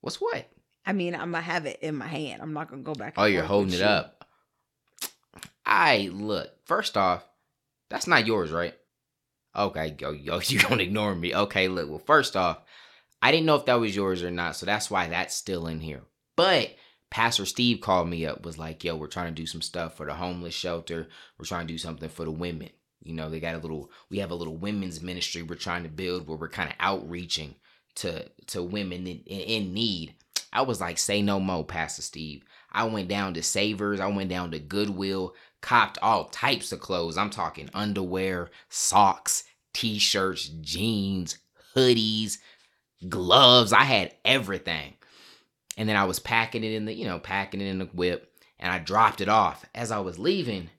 [0.00, 0.48] What's what?
[0.86, 2.40] I mean, I'm gonna have it in my hand.
[2.40, 3.14] I'm not gonna go back.
[3.16, 3.84] Oh, you're holding it you.
[3.84, 4.24] up.
[5.66, 6.50] I look.
[6.64, 7.24] First off,
[7.90, 8.74] that's not yours, right?
[9.54, 11.34] Okay, yo, yo, you don't ignore me?
[11.34, 11.88] Okay, look.
[11.88, 12.58] Well, first off,
[13.20, 15.80] I didn't know if that was yours or not, so that's why that's still in
[15.80, 16.02] here.
[16.36, 16.74] But
[17.10, 20.06] Pastor Steve called me up, was like, "Yo, we're trying to do some stuff for
[20.06, 21.08] the homeless shelter.
[21.38, 22.70] We're trying to do something for the women.
[23.02, 23.90] You know, they got a little.
[24.08, 27.56] We have a little women's ministry we're trying to build where we're kind of outreaching
[27.96, 30.14] to to women in, in, need."
[30.52, 33.98] I was like, "Say no more, Pastor Steve." I went down to Savers.
[33.98, 37.16] I went down to Goodwill, copped all types of clothes.
[37.16, 41.38] I'm talking underwear, socks, t-shirts, jeans,
[41.74, 42.38] hoodies,
[43.08, 43.72] gloves.
[43.72, 44.94] I had everything.
[45.76, 48.30] And then I was packing it in the, you know, packing it in the whip
[48.58, 49.64] and I dropped it off.
[49.74, 50.70] As I was leaving,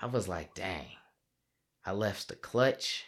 [0.00, 0.86] I was like, dang,
[1.84, 3.04] I left the clutch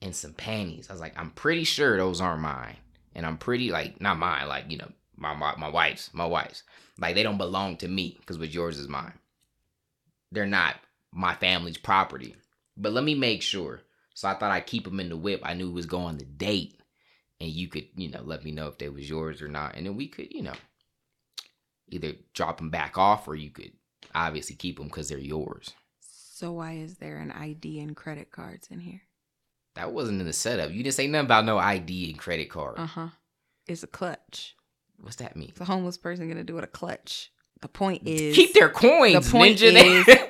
[0.00, 0.88] and some panties.
[0.88, 2.76] I was like, I'm pretty sure those aren't mine.
[3.14, 6.62] And I'm pretty like not mine, like, you know, my my, my wife's, my wife's.
[6.98, 9.12] Like they don't belong to me because what's yours is mine.
[10.32, 10.76] They're not
[11.12, 12.34] my family's property.
[12.76, 13.82] But let me make sure.
[14.14, 15.40] So I thought I'd keep them in the whip.
[15.44, 16.80] I knew it was going to date.
[17.40, 19.76] And you could, you know, let me know if they was yours or not.
[19.76, 20.54] And then we could, you know,
[21.88, 23.72] either drop them back off or you could
[24.14, 25.72] obviously keep them because they're yours.
[26.00, 29.02] So why is there an ID and credit cards in here?
[29.74, 30.70] That wasn't in the setup.
[30.70, 32.78] You didn't say nothing about no ID and credit card.
[32.78, 33.08] Uh huh.
[33.66, 34.54] It's a clutch.
[34.98, 35.48] What's that mean?
[35.48, 37.32] What's a homeless person gonna do with a clutch?
[37.62, 39.72] The point is keep their coins, the point ninja.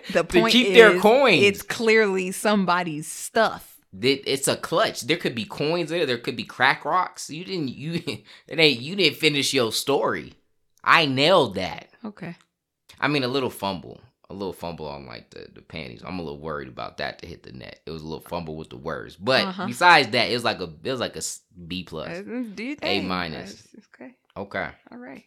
[0.07, 1.43] is the point keep is their coins.
[1.43, 3.81] It's clearly somebody's stuff.
[3.95, 5.03] That- it's a clutch.
[5.03, 6.07] There could be coins there.
[6.07, 7.29] There could be crack rocks.
[7.31, 7.69] You didn't.
[7.71, 7.95] You
[8.49, 8.81] it ain't.
[8.81, 10.35] You didn't finish your story.
[10.85, 11.89] I nailed that.
[12.05, 12.37] Okay.
[13.01, 16.03] I mean, a little fumble, a little fumble on like the the panties.
[16.05, 17.81] I'm a little worried about that to hit the net.
[17.87, 19.67] It was a little fumble with the words, but Uh-huh.
[19.67, 21.23] besides that, it was like a it was like a
[21.67, 22.09] B plus.
[22.19, 22.23] Uh,
[22.55, 22.83] Do you think?
[22.85, 23.67] A minus.
[23.95, 24.15] Okay.
[24.37, 25.25] Okay, All right.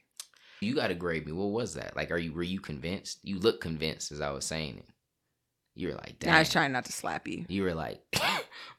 [0.65, 1.31] You got to grade me.
[1.31, 1.95] What was that?
[1.95, 3.19] Like, are you were you convinced?
[3.23, 4.85] You look convinced as I was saying it.
[5.77, 6.33] You were like, Damn.
[6.35, 7.45] I was trying not to slap you.
[7.49, 8.01] You were like,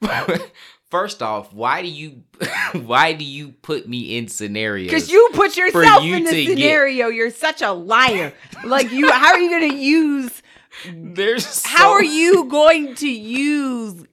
[0.89, 2.23] first off, why do you
[2.73, 4.87] why do you put me in scenarios?
[4.87, 7.07] Because you put yourself you in to the get- scenario.
[7.07, 8.33] You're such a liar.
[8.63, 10.41] like you how are you gonna use
[10.93, 14.03] there's how are you going to use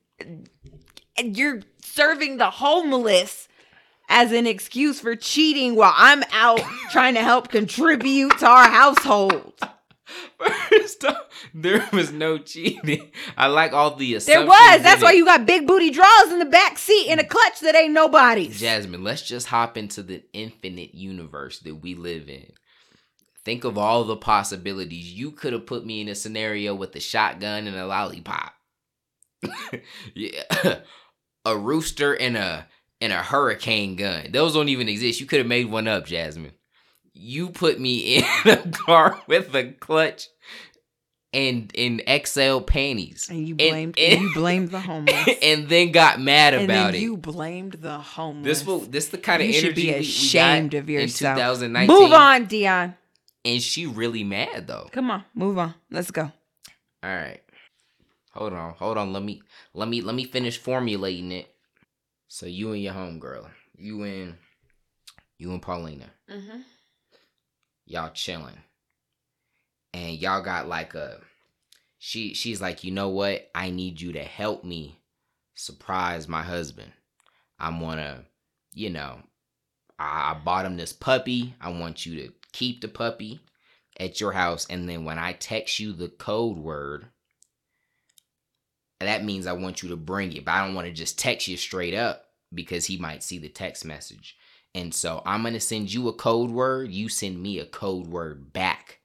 [1.16, 3.48] and you're serving the homeless
[4.09, 9.55] as an excuse for cheating while I'm out trying to help contribute to our household.
[10.69, 13.11] First off, there was no cheating.
[13.37, 14.83] I like all the There was.
[14.83, 15.17] That's why it.
[15.17, 18.61] you got big booty draws in the back seat in a clutch that ain't nobody's.
[18.61, 22.53] Jasmine, let's just hop into the infinite universe that we live in.
[23.45, 25.12] Think of all the possibilities.
[25.12, 28.53] You could have put me in a scenario with a shotgun and a lollipop.
[30.14, 30.43] yeah.
[31.47, 32.67] A rooster and a
[33.05, 34.29] and a hurricane gun.
[34.33, 35.21] Those don't even exist.
[35.21, 36.53] You could have made one up, Jasmine.
[37.12, 40.29] You put me in a car with a clutch
[41.33, 43.29] and in XL panties.
[43.31, 45.29] And you blamed and- you blamed the homeless.
[45.43, 47.01] and then got mad and about then it.
[47.03, 48.61] you blamed the homeless.
[48.61, 50.88] This will this the kind of you energy should be we- we, ashamed got of
[50.90, 51.38] yourself.
[51.38, 51.97] in 2019.
[51.97, 52.95] Move on, Dion.
[53.45, 54.88] And she really mad though.
[54.93, 55.75] Come on, move on.
[55.90, 56.23] Let's go.
[57.03, 57.40] All right.
[58.33, 59.12] Hold on, hold on.
[59.12, 59.43] Let me
[59.75, 61.54] let me let me finish formulating it.
[62.35, 64.35] So you and your homegirl, you and
[65.38, 66.62] you and Paulina, Mm-hmm.
[67.87, 68.59] y'all chilling,
[69.92, 71.20] and y'all got like a.
[72.01, 73.49] She she's like, you know what?
[73.55, 74.99] I need you to help me
[75.55, 76.90] surprise my husband.
[77.61, 78.25] I'm wanna,
[78.73, 79.20] you know,
[79.97, 81.55] I, I bought him this puppy.
[81.61, 83.38] I want you to keep the puppy
[84.01, 87.07] at your house, and then when I text you the code word,
[89.05, 90.45] that means I want you to bring it.
[90.45, 93.49] But I don't want to just text you straight up because he might see the
[93.49, 94.37] text message.
[94.75, 96.90] And so I'm gonna send you a code word.
[96.90, 99.01] You send me a code word back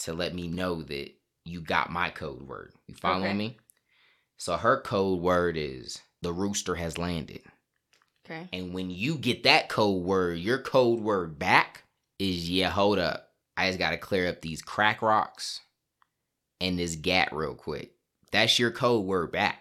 [0.00, 1.10] to let me know that
[1.44, 2.72] you got my code word.
[2.86, 3.34] You follow Okay.
[3.34, 3.56] me?
[4.36, 7.42] So her code word is the rooster has landed.
[8.24, 8.48] Okay.
[8.52, 11.84] And when you get that code word, your code word back
[12.18, 13.30] is yeah, hold up.
[13.56, 15.60] I just gotta clear up these crack rocks
[16.60, 17.92] and this gat real quick.
[18.32, 19.58] That's your code word back.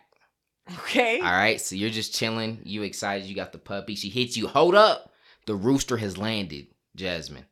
[0.80, 1.20] Okay.
[1.20, 1.60] All right.
[1.60, 2.60] So you're just chilling.
[2.64, 3.28] You excited.
[3.28, 3.96] You got the puppy.
[3.96, 4.48] She hits you.
[4.48, 5.12] Hold up.
[5.46, 7.46] The rooster has landed, Jasmine.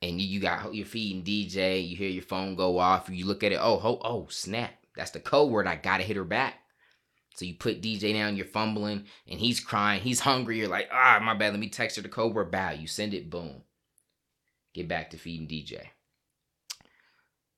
[0.00, 1.86] And you, you got you're feeding DJ.
[1.86, 3.08] You hear your phone go off.
[3.10, 3.58] You look at it.
[3.60, 4.72] Oh, oh, oh, snap.
[4.96, 5.66] That's the code word.
[5.66, 6.54] I gotta hit her back.
[7.34, 8.36] So you put DJ down.
[8.36, 10.00] You're fumbling, and he's crying.
[10.00, 10.58] He's hungry.
[10.58, 11.52] You're like, ah, my bad.
[11.52, 12.50] Let me text her the code word.
[12.50, 12.70] Bow.
[12.70, 13.28] You send it.
[13.28, 13.62] Boom.
[14.72, 15.80] Get back to feeding DJ.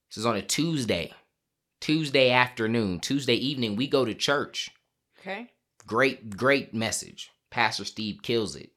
[0.08, 1.12] This is on a Tuesday.
[1.80, 3.00] Tuesday afternoon.
[3.00, 3.76] Tuesday evening.
[3.76, 4.70] We go to church.
[5.20, 5.50] Okay.
[5.86, 7.30] Great, great message.
[7.50, 8.70] Pastor Steve kills it.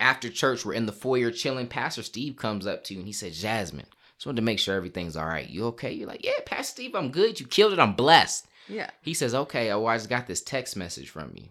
[0.00, 1.66] after church, we're in the foyer chilling.
[1.66, 4.74] Pastor Steve comes up to you and he says, Jasmine, just wanted to make sure
[4.76, 5.48] everything's all right.
[5.48, 5.92] You okay?
[5.92, 7.40] You're like, yeah, Pastor Steve, I'm good.
[7.40, 7.78] You killed it.
[7.78, 8.46] I'm blessed.
[8.68, 8.90] Yeah.
[9.02, 11.48] He says, okay, oh, I just got this text message from you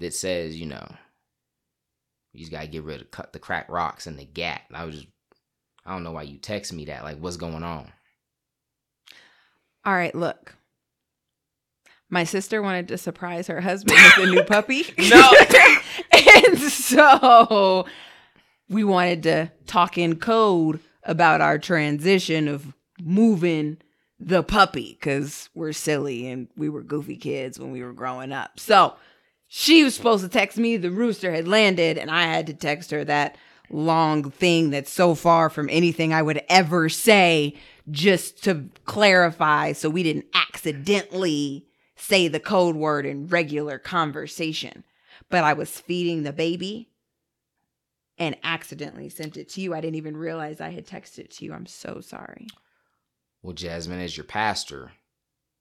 [0.00, 0.86] that says, you know,
[2.32, 4.62] you just got to get rid of cut the crack rocks and the gat.
[4.68, 5.08] And I was just,
[5.86, 7.04] I don't know why you text me that.
[7.04, 7.90] Like, what's going on?
[9.88, 10.54] All right, look.
[12.10, 14.84] My sister wanted to surprise her husband with a new puppy.
[15.08, 15.32] No.
[16.12, 17.86] and so
[18.68, 23.78] we wanted to talk in code about our transition of moving
[24.20, 28.60] the puppy because we're silly and we were goofy kids when we were growing up.
[28.60, 28.94] So
[29.46, 32.90] she was supposed to text me the rooster had landed, and I had to text
[32.90, 33.38] her that
[33.70, 37.54] long thing that's so far from anything I would ever say
[37.90, 41.66] just to clarify so we didn't accidentally
[41.96, 44.84] say the code word in regular conversation.
[45.30, 46.90] But I was feeding the baby
[48.18, 49.74] and accidentally sent it to you.
[49.74, 51.52] I didn't even realize I had texted it to you.
[51.52, 52.46] I'm so sorry.
[53.42, 54.92] Well, Jasmine, as your pastor,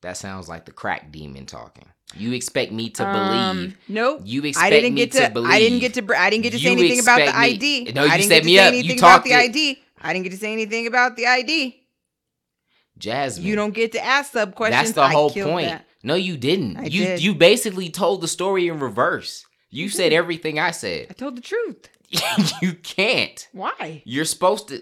[0.01, 1.86] that sounds like the crack demon talking.
[2.15, 3.78] You expect me to Um, believe.
[3.89, 4.21] nope.
[4.23, 5.30] You expect I didn't me get to, to.
[5.30, 5.51] believe.
[5.51, 6.15] I didn't get to.
[6.17, 7.91] I didn't get to say anything about the me- ID.
[7.93, 8.73] No, you I didn't set get to me say up.
[8.73, 9.38] You anything about talked the it.
[9.38, 9.80] ID.
[10.01, 11.84] I didn't get to say anything about the ID.
[12.98, 13.45] Jasmine.
[13.45, 14.82] You don't get to ask sub questions.
[14.82, 15.68] That's the I whole point.
[15.68, 15.86] that.
[16.04, 16.78] No, you didn't.
[16.78, 17.24] I you did.
[17.24, 19.45] you basically told the story in reverse.
[19.70, 21.08] You said everything I said.
[21.10, 21.89] I told the truth.
[22.62, 23.48] you can't.
[23.52, 24.02] Why?
[24.06, 24.82] You're supposed to.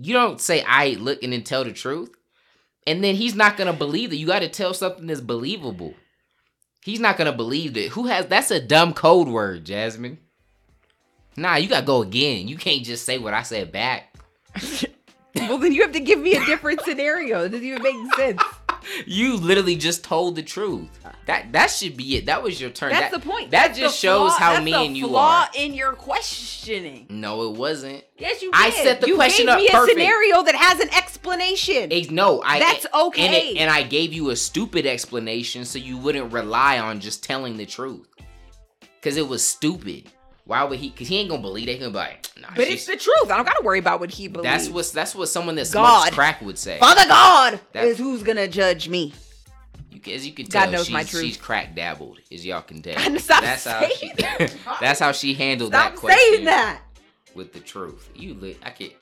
[0.00, 2.14] You don't say I look and then tell the truth,
[2.86, 4.16] and then he's not gonna believe that.
[4.16, 5.94] You got to tell something that's believable.
[6.84, 7.88] He's not gonna believe that.
[7.90, 8.26] Who has?
[8.26, 10.18] That's a dumb code word, Jasmine.
[11.36, 12.46] Nah, you gotta go again.
[12.46, 14.14] You can't just say what I said back.
[15.36, 17.44] well, then you have to give me a different scenario.
[17.44, 18.42] It doesn't even make sense.
[19.06, 20.88] You literally just told the truth.
[21.26, 22.26] That that should be it.
[22.26, 22.90] That was your turn.
[22.90, 23.52] That's That- the point.
[23.52, 25.48] That That's just shows flaw- how that's the mean you flaw are.
[25.56, 27.06] in your questioning.
[27.08, 28.02] No, it wasn't.
[28.18, 28.82] Yes, you I did.
[28.82, 29.98] set the you question gave up me perfect.
[29.98, 31.92] a scenario that has an explanation.
[31.92, 32.58] Ex- no, I.
[32.58, 33.50] That's and okay.
[33.50, 37.56] it- and I gave you a stupid explanation so you wouldn't rely on just telling
[37.58, 38.08] the truth.
[39.00, 40.10] Cause it was stupid.
[40.44, 40.90] Why would he?
[40.90, 41.66] Cause he ain't gonna believe.
[41.66, 42.48] They gonna be like, nah.
[42.56, 43.30] but it's the truth.
[43.30, 44.50] I don't gotta worry about what he believes.
[44.50, 46.02] that's what that's what someone that God.
[46.02, 46.78] smokes crack would say.
[46.78, 49.14] Father God That- is who's gonna judge me.
[49.90, 51.24] You, as you can tell, God knows she's, my truth.
[51.24, 52.98] she's crack dabbled, as y'all can tell.
[53.18, 54.12] Stop that's how saying she.
[54.18, 54.54] that.
[54.80, 56.18] that's how she handled Stop that question.
[56.32, 56.80] saying that.
[57.34, 58.08] with the truth.
[58.16, 58.58] You lit.
[58.64, 58.92] I can't.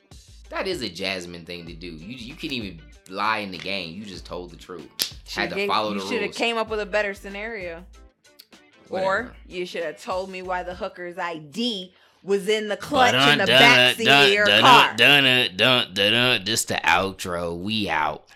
[0.51, 1.87] That is a Jasmine thing to do.
[1.87, 3.95] You you can't even lie in the game.
[3.95, 4.89] You just told the truth.
[5.33, 6.37] Had to Gave- follow you the should have rules.
[6.37, 7.87] came up with a better scenario.
[8.91, 13.39] Or you should have told me why the hooker's ID was in the clutch in
[13.39, 14.95] the backseat of your car.
[14.97, 17.59] dun dun dun dun Just the outro.
[17.59, 18.27] We out.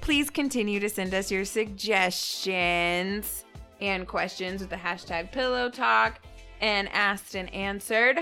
[0.00, 3.44] Please continue to send us your suggestions
[3.80, 6.20] and questions with the hashtag Pillow Talk
[6.60, 8.18] and asked and answered.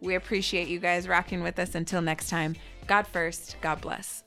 [0.00, 1.74] We appreciate you guys rocking with us.
[1.74, 4.22] Until next time, God first, God bless.